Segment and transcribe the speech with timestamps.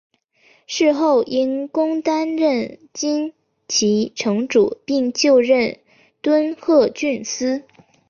[0.65, 3.33] 事后因公担任金
[3.67, 5.77] 崎城主并就任
[6.23, 7.65] 敦贺郡司。